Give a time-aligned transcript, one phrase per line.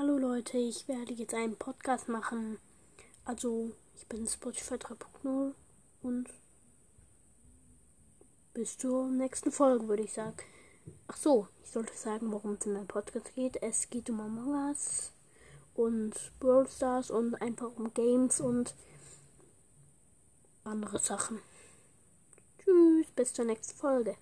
[0.00, 2.56] Hallo Leute, ich werde jetzt einen Podcast machen.
[3.26, 5.52] Also, ich bin Spotify 3.0
[6.00, 6.30] und
[8.54, 10.38] bis zur nächsten Folge, würde ich sagen.
[11.06, 13.62] Ach so, ich sollte sagen, worum es in meinem Podcast geht.
[13.62, 15.12] Es geht um Among Us
[15.74, 18.74] und Brawl Stars und einfach um Games und
[20.64, 21.40] andere Sachen.
[22.64, 24.16] Tschüss, bis zur nächsten Folge.